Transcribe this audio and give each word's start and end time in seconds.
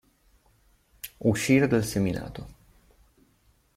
Uscire 1.29 1.67
dal 1.67 1.83
seminato. 1.85 2.47